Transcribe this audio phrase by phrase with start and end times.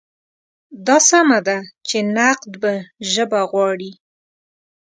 [0.87, 1.57] دا سمه ده
[1.87, 2.73] چې نقد به
[3.11, 3.91] ژبه غواړي.